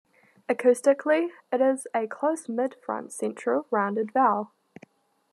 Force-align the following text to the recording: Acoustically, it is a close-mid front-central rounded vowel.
Acoustically, 0.49 1.29
it 1.51 1.61
is 1.61 1.85
a 1.93 2.07
close-mid 2.07 2.73
front-central 2.83 3.67
rounded 3.69 4.11
vowel. 4.11 4.51